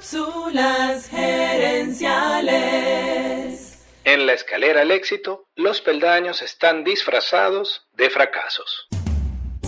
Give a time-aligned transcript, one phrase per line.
[0.00, 3.76] Cápsulas gerenciales.
[4.04, 8.88] En la escalera al éxito, los peldaños están disfrazados de fracasos.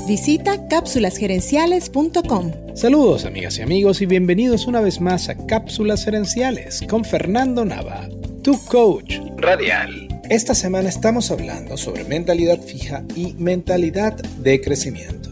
[0.06, 2.74] Visita cápsulasgerenciales.com.
[2.74, 8.08] Saludos amigas y amigos y bienvenidos una vez más a Cápsulas Gerenciales con Fernando Nava,
[8.42, 10.08] tu coach Radial.
[10.30, 15.31] Esta semana estamos hablando sobre mentalidad fija y mentalidad de crecimiento.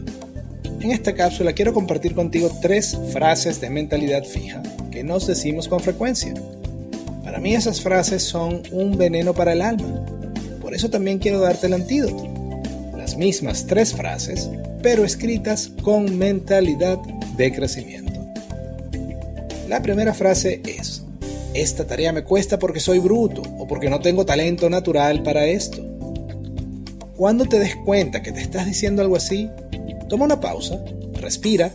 [0.81, 5.79] En esta cápsula quiero compartir contigo tres frases de mentalidad fija que nos decimos con
[5.79, 6.33] frecuencia.
[7.23, 10.03] Para mí esas frases son un veneno para el alma.
[10.59, 12.27] Por eso también quiero darte el antídoto.
[12.97, 14.49] Las mismas tres frases,
[14.81, 16.97] pero escritas con mentalidad
[17.37, 18.19] de crecimiento.
[19.69, 21.03] La primera frase es,
[21.53, 25.85] esta tarea me cuesta porque soy bruto o porque no tengo talento natural para esto.
[27.15, 29.47] Cuando te des cuenta que te estás diciendo algo así,
[30.11, 30.77] Toma una pausa,
[31.13, 31.71] respira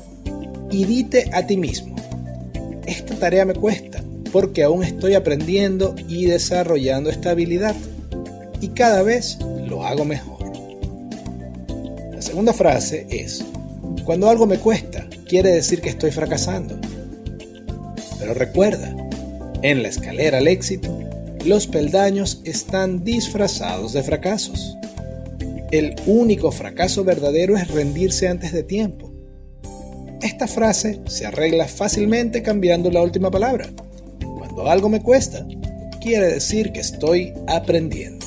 [0.71, 1.97] y dite a ti mismo,
[2.87, 7.75] esta tarea me cuesta porque aún estoy aprendiendo y desarrollando esta habilidad
[8.61, 10.53] y cada vez lo hago mejor.
[12.13, 13.43] La segunda frase es,
[14.05, 16.79] cuando algo me cuesta, quiere decir que estoy fracasando.
[18.19, 18.95] Pero recuerda,
[19.63, 20.95] en la escalera al éxito,
[21.47, 24.77] los peldaños están disfrazados de fracasos.
[25.73, 29.13] El único fracaso verdadero es rendirse antes de tiempo.
[30.23, 33.69] Esta frase se arregla fácilmente cambiando la última palabra.
[34.39, 35.47] Cuando algo me cuesta,
[36.01, 38.25] quiere decir que estoy aprendiendo.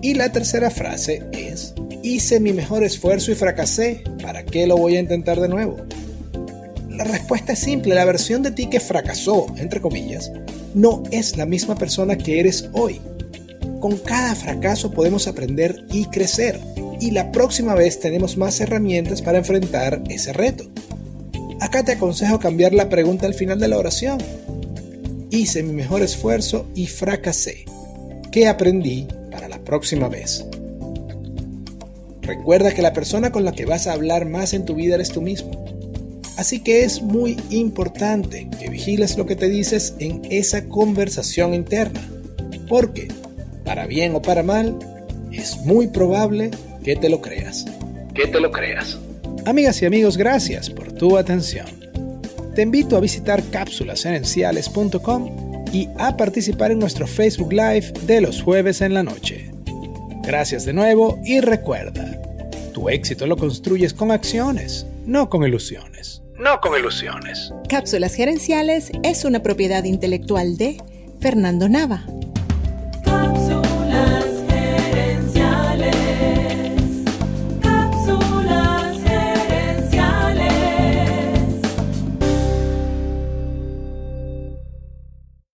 [0.00, 4.96] Y la tercera frase es, hice mi mejor esfuerzo y fracasé, ¿para qué lo voy
[4.96, 5.76] a intentar de nuevo?
[6.88, 10.32] La respuesta es simple, la versión de ti que fracasó, entre comillas,
[10.74, 13.00] no es la misma persona que eres hoy.
[13.86, 16.58] Con cada fracaso podemos aprender y crecer
[17.00, 20.64] y la próxima vez tenemos más herramientas para enfrentar ese reto.
[21.60, 24.18] Acá te aconsejo cambiar la pregunta al final de la oración.
[25.30, 27.64] Hice mi mejor esfuerzo y fracasé.
[28.32, 30.44] ¿Qué aprendí para la próxima vez?
[32.22, 35.10] Recuerda que la persona con la que vas a hablar más en tu vida eres
[35.10, 35.64] tú mismo.
[36.36, 42.00] Así que es muy importante que vigiles lo que te dices en esa conversación interna.
[42.68, 43.06] Porque
[43.66, 44.78] para bien o para mal,
[45.32, 46.50] es muy probable
[46.82, 47.66] que te lo creas.
[48.14, 48.98] Que te lo creas.
[49.44, 51.66] Amigas y amigos, gracias por tu atención.
[52.54, 58.80] Te invito a visitar cápsulasherenciales.com y a participar en nuestro Facebook Live de los jueves
[58.80, 59.50] en la noche.
[60.22, 62.18] Gracias de nuevo y recuerda,
[62.72, 66.22] tu éxito lo construyes con acciones, no con ilusiones.
[66.38, 67.52] No con ilusiones.
[67.68, 70.82] Cápsulas Gerenciales es una propiedad intelectual de
[71.20, 72.06] Fernando Nava.